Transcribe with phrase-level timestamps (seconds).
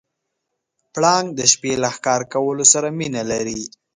[0.93, 3.61] پړانګ د شپې له ښکار کولو سره مینه لري.